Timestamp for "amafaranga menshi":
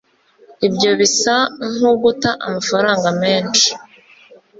2.45-3.69